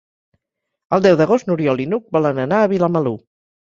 El 0.97 1.05
deu 1.07 1.21
d'agost 1.21 1.53
n'Oriol 1.53 1.87
i 1.87 1.89
n'Hug 1.93 2.11
volen 2.19 2.45
anar 2.49 2.67
a 2.67 2.75
Vilamalur. 2.77 3.19